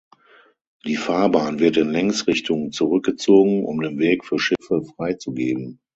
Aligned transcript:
Die 0.83 0.95
Fahrbahn 0.95 1.59
wird 1.59 1.77
in 1.77 1.91
Längsrichtung 1.91 2.71
zurückgezogen, 2.71 3.65
um 3.65 3.81
den 3.83 3.99
Weg 3.99 4.25
für 4.25 4.39
Schiffe 4.39 4.81
freizugeben. 4.95 5.79